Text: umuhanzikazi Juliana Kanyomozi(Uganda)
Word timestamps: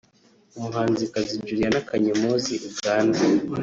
umuhanzikazi 0.57 1.33
Juliana 1.47 1.79
Kanyomozi(Uganda) 1.87 3.19